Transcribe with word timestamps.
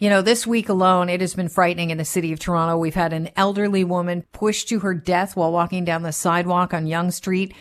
You 0.00 0.08
know, 0.08 0.22
this 0.22 0.46
week 0.46 0.70
alone, 0.70 1.10
it 1.10 1.20
has 1.20 1.34
been 1.34 1.50
frightening 1.50 1.90
in 1.90 1.98
the 1.98 2.06
city 2.06 2.32
of 2.32 2.38
Toronto. 2.38 2.78
We've 2.78 2.94
had 2.94 3.12
an 3.12 3.28
elderly 3.36 3.84
woman 3.84 4.24
pushed 4.32 4.70
to 4.70 4.78
her 4.78 4.94
death 4.94 5.36
while 5.36 5.52
walking 5.52 5.84
down 5.84 6.02
the 6.02 6.10
sidewalk 6.10 6.72
on 6.72 6.86
Yonge 6.86 7.12
Street. 7.12 7.54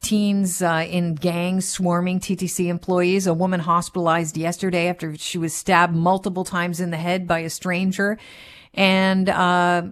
Teens 0.00 0.60
uh, 0.60 0.84
in 0.90 1.14
gangs 1.14 1.68
swarming 1.68 2.18
TTC 2.18 2.66
employees. 2.66 3.28
A 3.28 3.32
woman 3.32 3.60
hospitalized 3.60 4.36
yesterday 4.36 4.88
after 4.88 5.16
she 5.16 5.38
was 5.38 5.54
stabbed 5.54 5.94
multiple 5.94 6.42
times 6.42 6.80
in 6.80 6.90
the 6.90 6.96
head 6.96 7.28
by 7.28 7.38
a 7.38 7.48
stranger. 7.48 8.18
And 8.74 9.28
uh, 9.28 9.82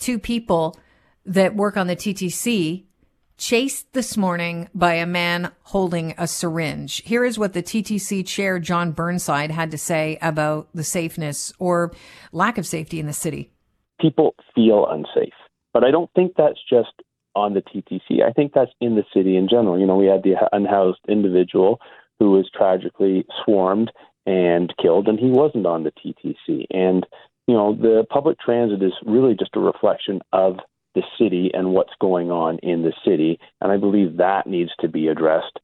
two 0.00 0.18
people 0.18 0.80
that 1.26 1.54
work 1.54 1.76
on 1.76 1.86
the 1.86 1.94
TTC 1.94 2.86
chased 3.40 3.90
this 3.94 4.18
morning 4.18 4.68
by 4.74 4.92
a 4.92 5.06
man 5.06 5.50
holding 5.62 6.12
a 6.18 6.28
syringe. 6.28 7.02
Here 7.06 7.24
is 7.24 7.38
what 7.38 7.54
the 7.54 7.62
TTC 7.62 8.26
chair, 8.26 8.58
Jon 8.58 8.92
Burnside, 8.92 9.50
had 9.50 9.70
to 9.70 9.78
say 9.78 10.18
about 10.20 10.68
the 10.74 10.84
safeness 10.84 11.50
or 11.58 11.90
lack 12.32 12.58
of 12.58 12.66
safety 12.66 13.00
in 13.00 13.06
the 13.06 13.14
city. 13.14 13.50
People 13.98 14.34
feel 14.54 14.86
unsafe, 14.86 15.32
but 15.72 15.84
I 15.84 15.90
don't 15.90 16.10
think 16.14 16.34
that's 16.36 16.60
just 16.68 16.92
on 17.34 17.54
the 17.54 17.62
TTC. 17.62 18.22
I 18.22 18.32
think 18.32 18.52
that's 18.52 18.72
in 18.78 18.94
the 18.94 19.04
city 19.14 19.36
in 19.36 19.48
general. 19.48 19.80
You 19.80 19.86
know, 19.86 19.96
we 19.96 20.06
had 20.06 20.22
the 20.22 20.34
unhoused 20.52 21.00
individual 21.08 21.80
who 22.18 22.32
was 22.32 22.50
tragically 22.54 23.24
swarmed 23.42 23.90
and 24.26 24.72
killed, 24.80 25.08
and 25.08 25.18
he 25.18 25.30
wasn't 25.30 25.64
on 25.64 25.84
the 25.84 25.92
TTC. 25.92 26.66
And, 26.70 27.06
you 27.46 27.54
know, 27.54 27.74
the 27.74 28.04
public 28.10 28.38
transit 28.38 28.82
is 28.82 28.92
really 29.06 29.34
just 29.34 29.56
a 29.56 29.60
reflection 29.60 30.20
of 30.34 30.58
the 30.94 31.02
city 31.18 31.50
and 31.54 31.72
what's 31.72 31.92
going 32.00 32.30
on 32.30 32.58
in 32.58 32.82
the 32.82 32.92
city. 33.04 33.38
And 33.60 33.70
I 33.70 33.76
believe 33.76 34.16
that 34.16 34.46
needs 34.46 34.70
to 34.80 34.88
be 34.88 35.08
addressed. 35.08 35.58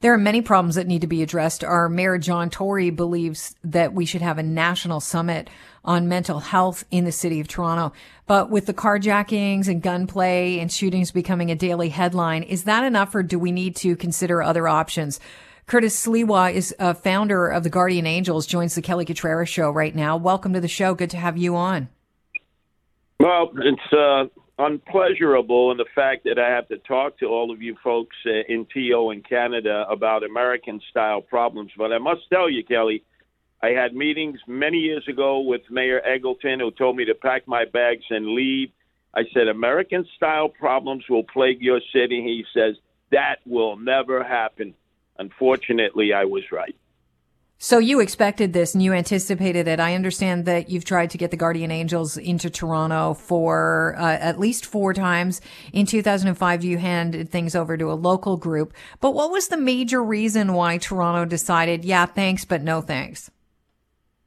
There 0.00 0.12
are 0.12 0.18
many 0.18 0.42
problems 0.42 0.74
that 0.74 0.86
need 0.86 1.00
to 1.00 1.06
be 1.06 1.22
addressed. 1.22 1.64
Our 1.64 1.88
mayor, 1.88 2.18
John 2.18 2.50
Tory, 2.50 2.90
believes 2.90 3.54
that 3.64 3.94
we 3.94 4.04
should 4.04 4.20
have 4.20 4.36
a 4.36 4.42
national 4.42 5.00
summit 5.00 5.48
on 5.82 6.08
mental 6.08 6.40
health 6.40 6.84
in 6.90 7.04
the 7.04 7.12
city 7.12 7.40
of 7.40 7.48
Toronto. 7.48 7.96
But 8.26 8.50
with 8.50 8.66
the 8.66 8.74
carjackings 8.74 9.66
and 9.66 9.80
gunplay 9.80 10.58
and 10.58 10.70
shootings 10.70 11.10
becoming 11.10 11.50
a 11.50 11.54
daily 11.54 11.88
headline, 11.88 12.42
is 12.42 12.64
that 12.64 12.84
enough 12.84 13.14
or 13.14 13.22
do 13.22 13.38
we 13.38 13.50
need 13.50 13.76
to 13.76 13.96
consider 13.96 14.42
other 14.42 14.68
options? 14.68 15.20
Curtis 15.66 16.04
Sliwa 16.04 16.52
is 16.52 16.74
a 16.78 16.92
founder 16.92 17.48
of 17.48 17.62
the 17.62 17.70
Guardian 17.70 18.06
Angels, 18.06 18.46
joins 18.46 18.74
the 18.74 18.82
Kelly 18.82 19.06
Cutrara 19.06 19.46
show 19.46 19.70
right 19.70 19.94
now. 19.94 20.18
Welcome 20.18 20.52
to 20.52 20.60
the 20.60 20.68
show. 20.68 20.94
Good 20.94 21.10
to 21.10 21.16
have 21.16 21.38
you 21.38 21.56
on. 21.56 21.88
Well, 23.24 23.52
it's 23.56 23.90
uh, 23.90 24.24
unpleasurable 24.58 25.70
in 25.70 25.78
the 25.78 25.86
fact 25.94 26.24
that 26.24 26.38
I 26.38 26.50
have 26.50 26.68
to 26.68 26.76
talk 26.76 27.18
to 27.20 27.26
all 27.26 27.50
of 27.50 27.62
you 27.62 27.74
folks 27.82 28.14
uh, 28.26 28.52
in 28.52 28.66
TO 28.66 29.12
in 29.12 29.22
Canada 29.22 29.86
about 29.88 30.24
American 30.24 30.78
style 30.90 31.22
problems. 31.22 31.70
But 31.74 31.90
I 31.90 31.96
must 31.96 32.28
tell 32.30 32.50
you, 32.50 32.62
Kelly, 32.62 33.02
I 33.62 33.68
had 33.68 33.94
meetings 33.94 34.40
many 34.46 34.76
years 34.76 35.08
ago 35.08 35.40
with 35.40 35.62
Mayor 35.70 36.02
Eggleton 36.06 36.60
who 36.60 36.70
told 36.70 36.96
me 36.96 37.06
to 37.06 37.14
pack 37.14 37.48
my 37.48 37.64
bags 37.64 38.04
and 38.10 38.26
leave. 38.26 38.68
I 39.14 39.22
said, 39.32 39.48
American 39.48 40.06
style 40.18 40.50
problems 40.50 41.04
will 41.08 41.24
plague 41.24 41.62
your 41.62 41.80
city. 41.94 42.20
He 42.22 42.44
says, 42.52 42.76
that 43.10 43.36
will 43.46 43.78
never 43.78 44.22
happen. 44.22 44.74
Unfortunately, 45.18 46.12
I 46.12 46.26
was 46.26 46.42
right. 46.52 46.76
So 47.58 47.78
you 47.78 48.00
expected 48.00 48.52
this 48.52 48.74
and 48.74 48.82
you 48.82 48.92
anticipated 48.92 49.68
it. 49.68 49.80
I 49.80 49.94
understand 49.94 50.44
that 50.44 50.68
you've 50.68 50.84
tried 50.84 51.10
to 51.10 51.18
get 51.18 51.30
the 51.30 51.36
Guardian 51.36 51.70
Angels 51.70 52.16
into 52.16 52.50
Toronto 52.50 53.14
for 53.14 53.94
uh, 53.98 54.18
at 54.20 54.38
least 54.38 54.66
four 54.66 54.92
times. 54.92 55.40
In 55.72 55.86
2005, 55.86 56.64
you 56.64 56.78
handed 56.78 57.30
things 57.30 57.54
over 57.54 57.76
to 57.76 57.90
a 57.90 57.94
local 57.94 58.36
group. 58.36 58.74
But 59.00 59.12
what 59.14 59.30
was 59.30 59.48
the 59.48 59.56
major 59.56 60.02
reason 60.02 60.52
why 60.52 60.78
Toronto 60.78 61.24
decided, 61.24 61.84
yeah, 61.84 62.06
thanks, 62.06 62.44
but 62.44 62.62
no 62.62 62.80
thanks? 62.80 63.30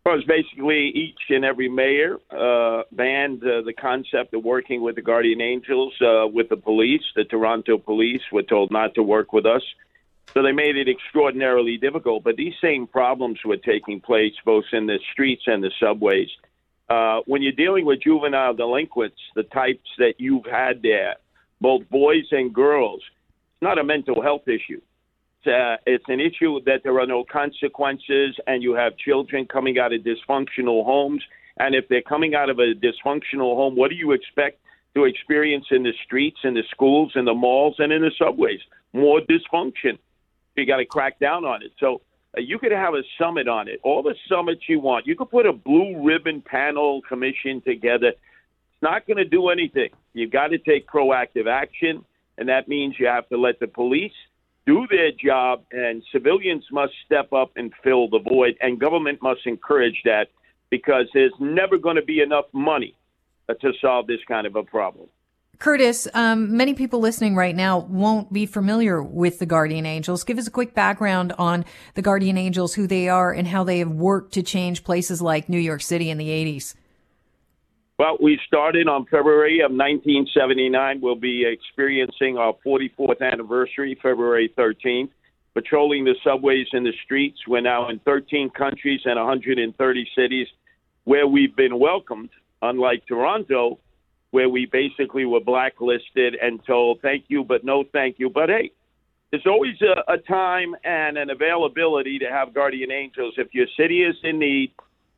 Well, 0.07 0.15
it's 0.15 0.25
basically 0.25 0.87
each 0.95 1.19
and 1.29 1.43
every 1.43 1.67
mayor 1.67 2.17
uh, 2.31 2.83
banned 2.93 3.43
uh, 3.43 3.61
the 3.63 3.73
concept 3.73 4.33
of 4.33 4.41
working 4.45 4.81
with 4.81 4.95
the 4.95 5.01
Guardian 5.01 5.41
Angels 5.41 5.93
uh, 6.01 6.25
with 6.27 6.47
the 6.47 6.55
police. 6.55 7.01
The 7.13 7.25
Toronto 7.25 7.77
police 7.77 8.21
were 8.31 8.43
told 8.43 8.71
not 8.71 8.95
to 8.95 9.03
work 9.03 9.33
with 9.33 9.45
us. 9.45 9.61
So 10.33 10.43
they 10.43 10.51
made 10.51 10.77
it 10.77 10.87
extraordinarily 10.87 11.77
difficult. 11.77 12.23
But 12.23 12.35
these 12.35 12.53
same 12.61 12.87
problems 12.87 13.39
were 13.43 13.57
taking 13.57 14.01
place 14.01 14.33
both 14.45 14.65
in 14.71 14.85
the 14.87 14.99
streets 15.11 15.43
and 15.47 15.63
the 15.63 15.71
subways. 15.79 16.29
Uh, 16.89 17.19
when 17.25 17.41
you're 17.41 17.51
dealing 17.51 17.85
with 17.85 18.01
juvenile 18.01 18.53
delinquents, 18.53 19.17
the 19.35 19.43
types 19.43 19.89
that 19.97 20.15
you've 20.19 20.45
had 20.45 20.81
there, 20.81 21.15
both 21.59 21.89
boys 21.89 22.25
and 22.31 22.53
girls, 22.53 23.01
it's 23.53 23.61
not 23.61 23.77
a 23.77 23.83
mental 23.83 24.21
health 24.21 24.47
issue. 24.47 24.79
It's, 25.39 25.47
uh, 25.47 25.77
it's 25.85 26.05
an 26.07 26.19
issue 26.19 26.61
that 26.65 26.83
there 26.83 26.99
are 26.99 27.07
no 27.07 27.23
consequences, 27.23 28.37
and 28.45 28.63
you 28.63 28.73
have 28.75 28.95
children 28.97 29.45
coming 29.45 29.79
out 29.79 29.91
of 29.91 30.01
dysfunctional 30.01 30.85
homes. 30.85 31.23
And 31.57 31.75
if 31.75 31.87
they're 31.89 32.01
coming 32.01 32.35
out 32.35 32.49
of 32.49 32.59
a 32.59 32.73
dysfunctional 32.73 33.55
home, 33.55 33.75
what 33.75 33.89
do 33.89 33.95
you 33.95 34.11
expect 34.11 34.59
to 34.95 35.05
experience 35.05 35.65
in 35.71 35.83
the 35.83 35.93
streets, 36.05 36.39
in 36.43 36.53
the 36.53 36.63
schools, 36.71 37.13
in 37.15 37.25
the 37.25 37.33
malls, 37.33 37.75
and 37.79 37.91
in 37.91 38.01
the 38.01 38.11
subways? 38.17 38.59
More 38.93 39.19
dysfunction 39.19 39.97
you 40.57 40.65
got 40.65 40.77
to 40.77 40.85
crack 40.85 41.19
down 41.19 41.45
on 41.45 41.63
it. 41.63 41.71
So 41.79 42.01
uh, 42.37 42.41
you 42.41 42.59
could 42.59 42.71
have 42.71 42.93
a 42.93 43.03
summit 43.19 43.47
on 43.47 43.67
it, 43.67 43.79
all 43.83 44.03
the 44.03 44.15
summits 44.29 44.61
you 44.67 44.79
want. 44.79 45.07
You 45.07 45.15
could 45.15 45.29
put 45.29 45.45
a 45.45 45.53
blue 45.53 46.03
ribbon 46.03 46.41
panel 46.41 47.01
commission 47.07 47.61
together. 47.61 48.07
It's 48.07 48.81
not 48.81 49.07
going 49.07 49.17
to 49.17 49.25
do 49.25 49.49
anything. 49.49 49.89
You've 50.13 50.31
got 50.31 50.47
to 50.47 50.57
take 50.57 50.87
proactive 50.87 51.47
action, 51.47 52.03
and 52.37 52.49
that 52.49 52.67
means 52.67 52.95
you 52.99 53.07
have 53.07 53.27
to 53.29 53.37
let 53.37 53.59
the 53.59 53.67
police 53.67 54.13
do 54.65 54.85
their 54.89 55.11
job, 55.11 55.63
and 55.71 56.03
civilians 56.11 56.65
must 56.71 56.93
step 57.05 57.31
up 57.31 57.51
and 57.55 57.71
fill 57.83 58.09
the 58.09 58.19
void, 58.19 58.57
and 58.59 58.79
government 58.79 59.21
must 59.21 59.45
encourage 59.45 60.01
that 60.03 60.27
because 60.69 61.05
there's 61.13 61.31
never 61.39 61.77
going 61.77 61.95
to 61.95 62.01
be 62.01 62.19
enough 62.19 62.45
money 62.51 62.93
uh, 63.47 63.53
to 63.55 63.71
solve 63.79 64.07
this 64.07 64.19
kind 64.27 64.45
of 64.45 64.57
a 64.57 64.63
problem. 64.63 65.07
Curtis, 65.59 66.07
um, 66.13 66.55
many 66.55 66.75
people 66.75 66.99
listening 66.99 67.35
right 67.35 67.55
now 67.55 67.79
won't 67.79 68.31
be 68.31 68.45
familiar 68.45 69.01
with 69.01 69.39
the 69.39 69.47
Guardian 69.47 69.87
Angels. 69.87 70.23
Give 70.23 70.37
us 70.37 70.47
a 70.47 70.51
quick 70.51 70.75
background 70.75 71.33
on 71.39 71.65
the 71.95 72.03
Guardian 72.03 72.37
Angels, 72.37 72.75
who 72.75 72.85
they 72.85 73.09
are, 73.09 73.31
and 73.31 73.47
how 73.47 73.63
they 73.63 73.79
have 73.79 73.91
worked 73.91 74.33
to 74.33 74.43
change 74.43 74.83
places 74.83 75.19
like 75.19 75.49
New 75.49 75.59
York 75.59 75.81
City 75.81 76.11
in 76.11 76.19
the 76.19 76.29
80s. 76.29 76.75
Well, 77.97 78.17
we 78.21 78.39
started 78.45 78.87
on 78.87 79.05
February 79.05 79.61
of 79.61 79.71
1979. 79.71 81.01
We'll 81.01 81.15
be 81.15 81.43
experiencing 81.45 82.37
our 82.37 82.53
44th 82.63 83.21
anniversary, 83.21 83.97
February 84.01 84.53
13th. 84.55 85.09
Patrolling 85.55 86.05
the 86.05 86.13
subways 86.23 86.67
and 86.71 86.85
the 86.85 86.93
streets. 87.03 87.39
We're 87.47 87.61
now 87.61 87.89
in 87.89 87.97
13 87.99 88.51
countries 88.51 89.01
and 89.05 89.15
130 89.15 90.07
cities 90.15 90.47
where 91.05 91.25
we've 91.25 91.55
been 91.55 91.79
welcomed, 91.79 92.29
unlike 92.61 93.07
Toronto 93.07 93.79
where 94.37 94.49
we 94.49 94.67
basically 94.67 95.25
were 95.25 95.39
blacklisted 95.39 96.35
and 96.39 96.63
told 96.63 97.01
thank 97.01 97.25
you, 97.27 97.43
but 97.43 97.63
no 97.63 97.83
thank 97.91 98.19
you. 98.19 98.29
But 98.29 98.49
hey, 98.49 98.69
there's 99.31 99.47
always 99.47 99.77
a, 99.81 100.13
a 100.13 100.19
time 100.19 100.75
and 100.83 101.17
an 101.17 101.31
availability 101.31 102.19
to 102.19 102.25
have 102.25 102.53
guardian 102.53 102.91
angels. 102.91 103.33
If 103.37 103.47
your 103.55 103.65
city 103.75 104.03
is 104.03 104.15
in 104.21 104.37
need, 104.37 104.73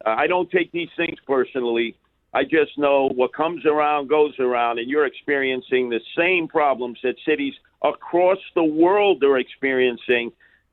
uh, 0.05 0.11
I 0.11 0.27
don't 0.27 0.49
take 0.49 0.71
these 0.71 0.87
things 0.95 1.17
personally. 1.27 1.97
I 2.33 2.43
just 2.45 2.77
know 2.77 3.09
what 3.13 3.33
comes 3.33 3.65
around 3.65 4.07
goes 4.07 4.39
around, 4.39 4.79
and 4.79 4.89
you're 4.89 5.05
experiencing 5.05 5.89
the 5.89 5.99
same 6.17 6.47
problems 6.47 6.99
that 7.03 7.15
cities 7.25 7.55
across 7.83 8.37
the 8.55 8.63
world 8.63 9.21
are 9.25 9.37
experiencing. 9.37 10.31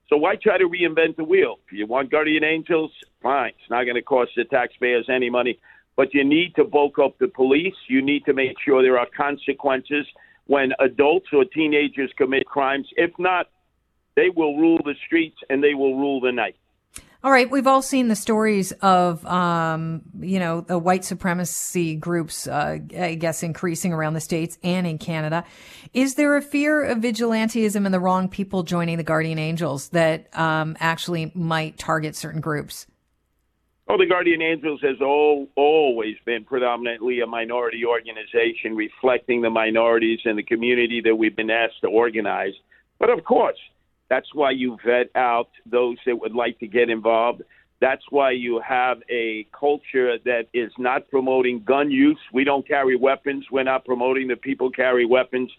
So 0.09 0.17
why 0.19 0.37
try 0.37 0.57
to 0.57 0.69
reinvent 0.69 1.17
the 1.17 1.25
wheel? 1.25 1.57
If 1.67 1.77
you 1.77 1.87
want 1.89 2.13
guardian 2.13 2.45
angels, 2.45 2.93
fine. 3.21 3.55
It's 3.61 3.71
not 3.71 3.83
going 3.87 3.97
to 3.97 4.03
cost 4.03 4.31
the 4.37 4.45
taxpayers 4.45 5.07
any 5.09 5.31
money 5.31 5.59
but 5.97 6.13
you 6.13 6.25
need 6.25 6.55
to 6.57 6.65
bulk 6.65 6.99
up 6.99 7.19
the 7.19 7.29
police. 7.29 7.75
You 7.89 8.03
need 8.03 8.25
to 8.27 8.35
make 8.35 8.57
sure 8.65 8.83
there 8.83 8.99
are 8.99 9.09
consequences 9.17 10.07
when 10.47 10.73
adults 10.79 11.27
or 11.33 11.45
teenagers 11.45 12.13
commit 12.17 12.47
crimes. 12.47 12.87
If 12.97 13.11
not, 13.19 13.49
they 14.15 14.29
will 14.35 14.57
rule 14.57 14.79
the 14.85 14.95
streets 15.07 15.37
and 15.51 15.63
they 15.63 15.75
will 15.75 15.97
rule 15.97 16.21
the 16.21 16.33
night. 16.33 16.57
All 17.25 17.33
right, 17.33 17.51
we've 17.51 17.67
all 17.67 17.83
seen 17.83 18.07
the 18.07 18.15
stories 18.15 18.71
of, 18.73 19.27
um, 19.27 20.03
you 20.21 20.39
know, 20.39 20.61
the 20.61 20.79
white 20.79 21.05
supremacy 21.05 21.97
groups, 21.97 22.47
uh, 22.47 22.79
I 22.97 23.15
guess, 23.15 23.43
increasing 23.43 23.93
around 23.93 24.15
the 24.15 24.21
states 24.21 24.59
and 24.63 24.87
in 24.87 24.99
Canada. 24.99 25.45
Is 25.93 26.15
there 26.15 26.37
a 26.37 26.43
fear 26.43 26.85
of 26.85 26.99
vigilantism 26.99 27.85
and 27.85 27.93
the 27.93 27.99
wrong 27.99 28.29
people 28.29 28.63
joining 28.63 28.97
the 28.97 29.03
Guardian 29.03 29.39
Angels 29.39 29.89
that 29.89 30.29
um, 30.39 30.77
actually 30.79 31.33
might 31.35 31.79
target 31.79 32.15
certain 32.15 32.41
groups? 32.41 32.87
Oh, 33.89 33.97
the 33.97 34.07
Guardian 34.07 34.43
Angels 34.43 34.81
has 34.83 35.01
all, 35.01 35.47
always 35.55 36.17
been 36.25 36.45
predominantly 36.45 37.21
a 37.21 37.27
minority 37.27 37.85
organization 37.85 38.75
reflecting 38.75 39.43
the 39.43 39.51
minorities 39.51 40.19
in 40.25 40.35
the 40.35 40.43
community 40.43 41.01
that 41.05 41.15
we've 41.15 41.37
been 41.37 41.51
asked 41.51 41.83
to 41.83 41.89
organize. 41.89 42.55
But 42.99 43.11
of 43.11 43.23
course, 43.23 43.59
that's 44.11 44.35
why 44.35 44.51
you 44.51 44.77
vet 44.85 45.11
out 45.15 45.51
those 45.71 45.99
that 46.05 46.19
would 46.19 46.35
like 46.35 46.59
to 46.59 46.67
get 46.67 46.91
involved. 46.91 47.43
That's 47.81 48.03
why 48.11 48.33
you 48.33 48.61
have 48.67 49.03
a 49.09 49.47
culture 49.57 50.19
that 50.25 50.47
is 50.53 50.73
not 50.79 51.09
promoting 51.09 51.63
gun 51.63 51.89
use. 51.89 52.19
We 52.33 52.43
don't 52.43 52.67
carry 52.67 52.97
weapons. 52.97 53.47
We're 53.53 53.63
not 53.63 53.85
promoting 53.85 54.27
that 54.29 54.43
people 54.43 54.69
carry 54.69 55.07
weapons. 55.07 55.53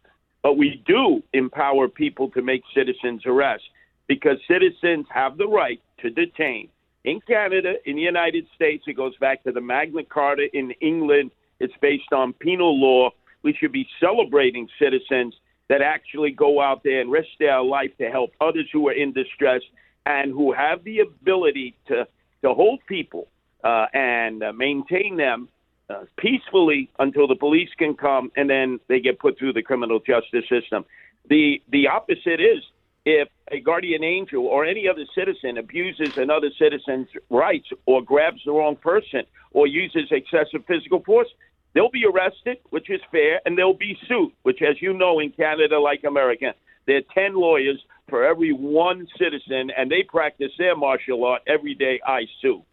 But 0.43 0.57
we 0.57 0.83
do 0.85 1.23
empower 1.31 1.87
people 1.87 2.29
to 2.31 2.41
make 2.41 2.63
citizens 2.75 3.21
arrest 3.25 3.63
because 4.07 4.37
citizens 4.49 5.05
have 5.11 5.37
the 5.37 5.47
right 5.47 5.81
to 5.99 6.09
detain 6.09 6.67
in 7.07 7.21
Canada, 7.21 7.75
in 7.85 7.95
the 7.95 8.01
United 8.01 8.45
States, 8.53 8.83
it 8.85 8.97
goes 8.97 9.15
back 9.17 9.41
to 9.45 9.53
the 9.53 9.61
Magna 9.61 10.03
Carta 10.03 10.47
in 10.53 10.71
England. 10.81 11.31
It's 11.61 11.73
based 11.81 12.11
on 12.11 12.33
penal 12.33 12.77
law. 12.77 13.11
We 13.43 13.53
should 13.53 13.71
be 13.71 13.87
celebrating 14.01 14.67
citizens 14.77 15.33
that 15.69 15.81
actually 15.81 16.31
go 16.31 16.61
out 16.61 16.83
there 16.83 16.99
and 16.99 17.09
risk 17.09 17.29
their 17.39 17.63
life 17.63 17.91
to 17.99 18.09
help 18.09 18.31
others 18.41 18.67
who 18.73 18.89
are 18.89 18.91
in 18.91 19.13
distress 19.13 19.61
and 20.05 20.33
who 20.33 20.51
have 20.51 20.83
the 20.83 20.99
ability 20.99 21.77
to 21.87 22.05
to 22.43 22.53
hold 22.53 22.79
people 22.87 23.27
uh, 23.63 23.85
and 23.93 24.43
uh, 24.43 24.51
maintain 24.51 25.15
them 25.17 25.49
uh, 25.89 26.03
peacefully 26.17 26.89
until 26.99 27.25
the 27.27 27.35
police 27.35 27.69
can 27.79 27.95
come, 27.95 28.31
and 28.35 28.49
then 28.49 28.79
they 28.89 28.99
get 28.99 29.17
put 29.17 29.39
through 29.39 29.53
the 29.53 29.63
criminal 29.63 29.99
justice 29.99 30.47
system. 30.49 30.83
The 31.29 31.61
the 31.71 31.87
opposite 31.87 32.41
is 32.41 32.63
if 33.07 33.29
a 33.49 33.61
guardian 33.61 34.03
angel 34.03 34.45
or 34.47 34.65
any 34.65 34.85
other 34.85 35.05
citizen 35.15 35.57
abuses 35.57 36.17
another 36.17 36.49
citizen's 36.59 37.07
rights 37.29 37.69
or 37.85 38.01
grabs 38.01 38.41
the 38.45 38.51
wrong 38.51 38.75
person 38.75 39.23
or 39.51 39.65
uses 39.65 40.11
excessive 40.11 40.65
physical 40.67 41.01
force, 41.03 41.29
they'll 41.73 41.89
be 41.89 42.03
arrested, 42.05 42.57
which 42.69 42.89
is 42.89 42.99
fair, 43.09 43.39
and 43.45 43.57
they'll 43.57 43.73
be 43.73 43.97
sued, 44.09 44.33
which, 44.43 44.61
as 44.61 44.81
you 44.81 44.91
know, 44.91 45.19
in 45.19 45.31
Canada, 45.31 45.79
like 45.79 46.03
America, 46.03 46.53
there 46.85 46.97
are 46.97 47.13
10 47.13 47.35
lawyers 47.35 47.81
for 48.09 48.25
every 48.25 48.51
one 48.51 49.07
citizen, 49.17 49.71
and 49.77 49.89
they 49.89 50.03
practice 50.03 50.51
their 50.57 50.75
martial 50.75 51.23
art 51.23 51.43
every 51.47 51.75
day. 51.75 52.01
I 52.05 52.23
sue. 52.41 52.63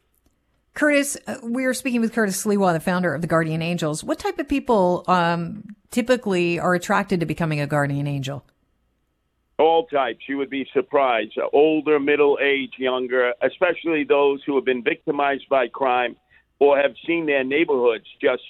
Curtis, 0.75 1.17
uh, 1.29 1.37
we 1.45 1.65
are 1.65 1.75
speaking 1.75 2.01
with 2.01 2.13
Curtis 2.13 2.45
Sliwa, 2.45 2.73
the 2.73 2.81
founder 2.81 3.15
of 3.15 3.21
the 3.21 3.29
Guardian 3.29 3.63
Angels. 3.63 4.03
What 4.03 4.19
type 4.19 4.41
of 4.41 4.49
people 4.49 5.05
um, 5.07 5.63
typically 5.93 6.59
are 6.59 6.75
attracted 6.75 7.21
to 7.21 7.27
becoming 7.27 7.61
a 7.61 7.69
guardian 7.69 8.09
angel? 8.09 8.45
All 9.59 9.87
types. 9.87 10.21
You 10.29 10.39
would 10.39 10.51
be 10.51 10.67
surprised. 10.73 11.39
Uh, 11.39 11.47
older, 11.53 12.01
middle 12.01 12.39
age, 12.43 12.73
younger, 12.79 13.33
especially 13.43 14.05
those 14.05 14.41
who 14.45 14.57
have 14.57 14.65
been 14.65 14.83
victimized 14.83 15.49
by 15.49 15.69
crime 15.69 16.17
or 16.59 16.77
have 16.77 16.93
seen 17.07 17.27
their 17.27 17.45
neighborhoods 17.45 18.07
just 18.21 18.43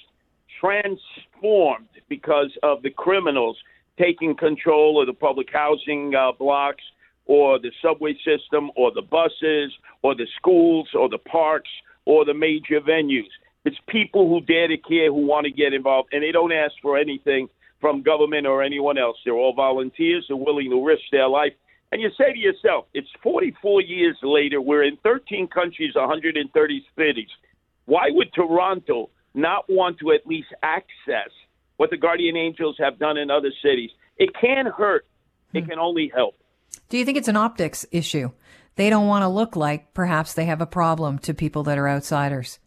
transformed 0.59 1.89
because 2.09 2.51
of 2.63 2.81
the 2.81 2.89
criminals 2.89 3.57
taking 3.99 4.35
control 4.35 4.99
of 4.99 5.07
the 5.07 5.13
public 5.13 5.47
housing 5.51 6.13
uh, 6.15 6.31
blocks 6.31 6.83
or 7.25 7.59
the 7.59 7.71
subway 7.81 8.15
system 8.25 8.71
or 8.75 8.91
the 8.91 9.01
buses 9.01 9.71
or 10.01 10.15
the 10.15 10.27
schools 10.37 10.87
or 10.93 11.09
the 11.09 11.17
parks 11.17 11.69
or 12.05 12.25
the 12.25 12.33
major 12.33 12.79
venues. 12.81 13.29
It's 13.63 13.77
people 13.89 14.29
who 14.29 14.41
dare 14.41 14.67
to 14.67 14.77
care, 14.77 15.07
who 15.07 15.25
want 15.25 15.45
to 15.45 15.51
get 15.51 15.73
involved, 15.73 16.09
and 16.13 16.21
they 16.21 16.31
don't 16.31 16.51
ask 16.51 16.73
for 16.81 16.97
anything 16.97 17.49
from 17.85 18.01
government 18.01 18.47
or 18.47 18.63
anyone 18.63 18.97
else. 18.97 19.15
They're 19.23 19.35
all 19.35 19.53
volunteers. 19.53 20.25
They're 20.27 20.35
willing 20.35 20.71
to 20.71 20.83
risk 20.83 21.03
their 21.11 21.27
life. 21.29 21.53
And 21.91 22.01
you 22.01 22.09
say 22.17 22.33
to 22.33 22.39
yourself, 22.39 22.87
it's 22.95 23.07
44 23.21 23.79
years 23.81 24.17
later. 24.23 24.59
We're 24.59 24.85
in 24.85 24.97
13 25.03 25.47
countries, 25.49 25.93
130 25.93 26.85
cities. 26.97 27.29
Why 27.85 28.07
would 28.09 28.33
Toronto 28.33 29.11
not 29.35 29.65
want 29.69 29.99
to 29.99 30.13
at 30.13 30.25
least 30.25 30.47
access 30.63 31.29
what 31.77 31.91
the 31.91 31.97
Guardian 31.97 32.35
Angels 32.35 32.75
have 32.79 32.97
done 32.97 33.17
in 33.17 33.29
other 33.29 33.51
cities? 33.61 33.91
It 34.17 34.31
can't 34.41 34.67
hurt. 34.67 35.05
It 35.53 35.61
hmm. 35.61 35.69
can 35.69 35.77
only 35.77 36.11
help. 36.15 36.33
Do 36.89 36.97
you 36.97 37.05
think 37.05 37.19
it's 37.19 37.27
an 37.27 37.37
optics 37.37 37.85
issue? 37.91 38.31
They 38.77 38.89
don't 38.89 39.05
want 39.05 39.21
to 39.21 39.29
look 39.29 39.55
like 39.55 39.93
perhaps 39.93 40.33
they 40.33 40.45
have 40.45 40.59
a 40.59 40.65
problem 40.65 41.19
to 41.19 41.35
people 41.35 41.61
that 41.61 41.77
are 41.77 41.87
outsiders. 41.87 42.57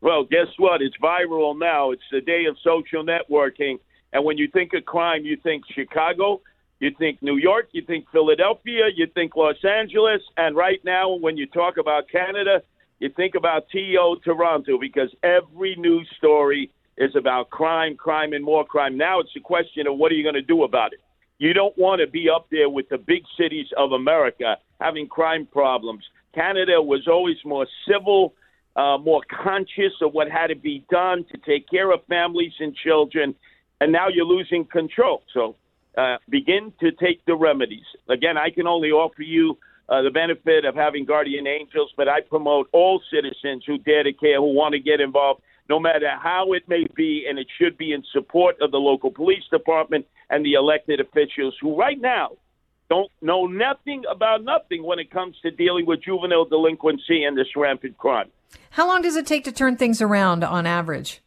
Well, 0.00 0.24
guess 0.24 0.48
what? 0.56 0.80
It's 0.80 0.96
viral 1.02 1.58
now. 1.58 1.90
It's 1.90 2.08
the 2.10 2.22
day 2.22 2.46
of 2.46 2.56
social 2.64 3.04
networking. 3.04 3.78
And 4.12 4.24
when 4.24 4.38
you 4.38 4.48
think 4.48 4.72
of 4.74 4.84
crime, 4.84 5.24
you 5.24 5.36
think 5.36 5.64
Chicago, 5.74 6.40
you 6.80 6.90
think 6.98 7.22
New 7.22 7.36
York, 7.36 7.68
you 7.72 7.82
think 7.82 8.06
Philadelphia, 8.12 8.84
you 8.94 9.06
think 9.14 9.36
Los 9.36 9.64
Angeles. 9.64 10.22
And 10.36 10.56
right 10.56 10.80
now, 10.84 11.14
when 11.14 11.36
you 11.36 11.46
talk 11.46 11.76
about 11.78 12.08
Canada, 12.10 12.62
you 12.98 13.10
think 13.10 13.34
about 13.34 13.64
TO 13.70 14.16
Toronto 14.24 14.78
because 14.78 15.14
every 15.22 15.74
news 15.76 16.08
story 16.16 16.70
is 16.96 17.14
about 17.14 17.50
crime, 17.50 17.96
crime, 17.96 18.32
and 18.32 18.44
more 18.44 18.64
crime. 18.64 18.96
Now 18.96 19.20
it's 19.20 19.36
a 19.36 19.40
question 19.40 19.86
of 19.86 19.96
what 19.98 20.12
are 20.12 20.14
you 20.14 20.22
going 20.22 20.34
to 20.34 20.42
do 20.42 20.64
about 20.64 20.92
it? 20.92 21.00
You 21.38 21.52
don't 21.52 21.76
want 21.76 22.00
to 22.00 22.06
be 22.06 22.30
up 22.30 22.46
there 22.50 22.70
with 22.70 22.88
the 22.88 22.96
big 22.96 23.22
cities 23.38 23.66
of 23.76 23.92
America 23.92 24.56
having 24.80 25.06
crime 25.06 25.46
problems. 25.46 26.04
Canada 26.34 26.80
was 26.80 27.06
always 27.06 27.36
more 27.44 27.66
civil, 27.86 28.34
uh, 28.76 28.96
more 28.98 29.22
conscious 29.30 29.92
of 30.00 30.12
what 30.12 30.30
had 30.30 30.48
to 30.48 30.54
be 30.54 30.84
done 30.90 31.24
to 31.32 31.38
take 31.38 31.68
care 31.68 31.92
of 31.92 32.00
families 32.08 32.52
and 32.60 32.74
children, 32.74 33.34
and 33.80 33.92
now 33.92 34.08
you're 34.08 34.26
losing 34.26 34.64
control. 34.64 35.22
So 35.32 35.56
uh, 35.96 36.16
begin 36.28 36.72
to 36.80 36.92
take 36.92 37.24
the 37.24 37.34
remedies. 37.34 37.86
Again, 38.08 38.36
I 38.36 38.50
can 38.50 38.66
only 38.66 38.90
offer 38.90 39.22
you 39.22 39.58
uh, 39.88 40.02
the 40.02 40.10
benefit 40.10 40.64
of 40.64 40.74
having 40.74 41.04
guardian 41.04 41.46
angels, 41.46 41.92
but 41.96 42.08
I 42.08 42.20
promote 42.20 42.68
all 42.72 43.00
citizens 43.10 43.64
who 43.66 43.78
dare 43.78 44.02
to 44.02 44.12
care, 44.12 44.36
who 44.36 44.52
want 44.52 44.72
to 44.72 44.80
get 44.80 45.00
involved, 45.00 45.42
no 45.68 45.80
matter 45.80 46.08
how 46.20 46.52
it 46.52 46.68
may 46.68 46.86
be, 46.94 47.26
and 47.28 47.38
it 47.38 47.46
should 47.58 47.76
be 47.78 47.92
in 47.92 48.02
support 48.12 48.56
of 48.60 48.70
the 48.70 48.78
local 48.78 49.10
police 49.10 49.44
department 49.50 50.06
and 50.30 50.44
the 50.44 50.54
elected 50.54 51.00
officials 51.00 51.56
who 51.60 51.76
right 51.76 52.00
now 52.00 52.32
don't 52.88 53.10
know 53.20 53.46
nothing 53.46 54.04
about 54.10 54.44
nothing 54.44 54.84
when 54.84 54.98
it 54.98 55.10
comes 55.10 55.36
to 55.42 55.50
dealing 55.50 55.86
with 55.86 56.02
juvenile 56.02 56.44
delinquency 56.44 57.24
and 57.24 57.36
this 57.36 57.48
rampant 57.56 57.96
crime. 57.98 58.30
How 58.70 58.86
long 58.86 59.02
does 59.02 59.16
it 59.16 59.26
take 59.26 59.44
to 59.44 59.52
turn 59.52 59.76
things 59.76 60.00
around 60.00 60.44
on 60.44 60.66
average? 60.66 61.20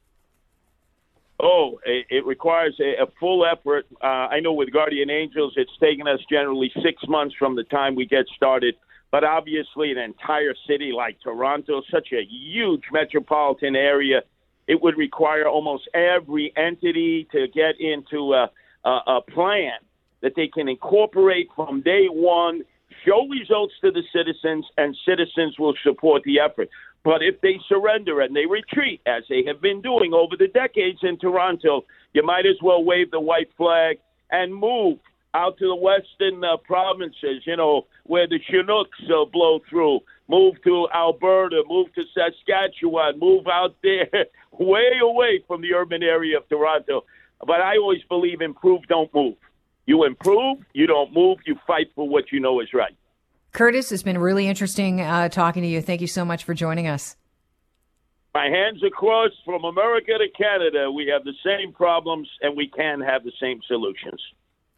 Oh, 1.41 1.79
it, 1.85 2.25
requires 2.25 2.77
a, 2.81 3.03
a, 3.03 3.07
full 3.17 3.45
effort. 3.45 3.85
Uh, 4.03 4.27
I 4.27 4.41
know 4.41 4.51
with 4.51 4.73
Guardian 4.73 5.09
Angels, 5.09 5.53
it's 5.55 5.71
taken 5.79 6.05
us 6.05 6.19
generally 6.29 6.69
six 6.83 7.01
months 7.07 7.33
from 7.39 7.55
the 7.55 7.63
time 7.63 7.95
we 7.95 8.05
get 8.05 8.25
started. 8.35 8.75
But 9.09 9.23
obviously, 9.23 9.91
an 9.91 9.97
entire 9.97 10.53
city 10.67 10.91
like 10.95 11.17
Toronto, 11.23 11.81
such 11.89 12.09
a 12.11 12.21
huge 12.29 12.83
metropolitan 12.91 13.77
area, 13.77 14.21
it 14.67 14.81
would 14.81 14.97
require 14.97 15.47
almost 15.47 15.87
every 15.93 16.53
entity 16.57 17.25
to 17.31 17.47
get 17.47 17.79
into 17.79 18.33
a, 18.33 18.51
a, 18.83 18.99
a 19.07 19.21
plan 19.33 19.79
that 20.21 20.33
they 20.35 20.47
can 20.47 20.67
incorporate 20.67 21.47
from 21.55 21.81
day 21.81 22.07
one, 22.07 22.63
show 23.05 23.27
results 23.27 23.73
to 23.81 23.91
the 23.91 24.03
citizens, 24.13 24.65
and 24.77 24.95
citizens 25.05 25.57
will 25.59 25.75
support 25.83 26.23
the 26.23 26.39
effort. 26.39 26.69
But 27.03 27.21
if 27.23 27.39
they 27.41 27.59
surrender 27.67 28.21
and 28.21 28.35
they 28.35 28.45
retreat, 28.45 29.01
as 29.05 29.23
they 29.29 29.43
have 29.47 29.61
been 29.61 29.81
doing 29.81 30.13
over 30.13 30.35
the 30.37 30.47
decades 30.47 30.99
in 31.03 31.17
Toronto, 31.17 31.85
you 32.13 32.23
might 32.23 32.45
as 32.45 32.57
well 32.61 32.83
wave 32.83 33.11
the 33.11 33.19
white 33.19 33.49
flag 33.57 33.99
and 34.31 34.53
move 34.53 34.99
out 35.33 35.57
to 35.59 35.67
the 35.67 35.75
western 35.75 36.43
uh, 36.43 36.57
provinces, 36.57 37.43
you 37.45 37.55
know, 37.55 37.85
where 38.03 38.27
the 38.27 38.39
Chinooks 38.49 38.99
uh, 39.09 39.25
blow 39.31 39.59
through. 39.69 39.99
Move 40.27 40.55
to 40.63 40.87
Alberta, 40.93 41.63
move 41.67 41.87
to 41.95 42.03
Saskatchewan, 42.13 43.19
move 43.19 43.45
out 43.47 43.75
there, 43.81 44.09
way 44.59 44.91
away 45.01 45.43
from 45.47 45.61
the 45.61 45.73
urban 45.73 46.03
area 46.03 46.37
of 46.37 46.47
Toronto. 46.49 47.03
But 47.45 47.61
I 47.61 47.77
always 47.77 48.01
believe 48.09 48.41
improve, 48.41 48.81
don't 48.87 49.13
move. 49.13 49.35
You 49.85 50.05
improve, 50.05 50.59
you 50.73 50.87
don't 50.87 51.13
move, 51.13 51.39
you 51.45 51.55
fight 51.65 51.87
for 51.95 52.07
what 52.07 52.31
you 52.31 52.39
know 52.39 52.59
is 52.59 52.73
right. 52.73 52.95
Curtis, 53.51 53.91
it's 53.91 54.03
been 54.03 54.19
really 54.19 54.47
interesting 54.47 55.01
uh, 55.01 55.29
talking 55.29 55.63
to 55.63 55.67
you. 55.67 55.81
Thank 55.81 56.01
you 56.01 56.07
so 56.07 56.23
much 56.23 56.43
for 56.43 56.53
joining 56.53 56.87
us. 56.87 57.15
My 58.35 58.45
hands 58.45 58.83
are 58.83 58.91
crossed 58.91 59.37
from 59.43 59.63
America 59.63 60.11
to 60.17 60.27
Canada. 60.37 60.91
We 60.91 61.07
have 61.07 61.23
the 61.23 61.33
same 61.43 61.73
problems 61.73 62.29
and 62.41 62.55
we 62.55 62.67
can 62.67 63.01
have 63.01 63.23
the 63.23 63.31
same 63.41 63.59
solutions. 63.67 64.21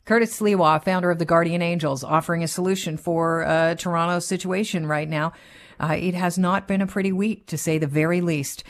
Curtis 0.06 0.40
Sliwa, 0.40 0.84
founder 0.84 1.12
of 1.12 1.20
the 1.20 1.26
Guardian 1.26 1.62
Angels, 1.62 2.04
offering 2.04 2.44
a 2.44 2.48
solution 2.48 2.98
for 2.98 3.44
uh, 3.44 3.76
Toronto's 3.76 4.26
situation 4.26 4.88
right 4.88 5.08
now. 5.08 5.34
Uh, 5.80 5.96
it 6.00 6.14
has 6.14 6.38
not 6.38 6.68
been 6.68 6.82
a 6.82 6.88
pretty 6.88 7.12
week, 7.12 7.46
to 7.48 7.58
say 7.58 7.78
the 7.78 7.88
very 7.88 8.22
least. 8.22 8.64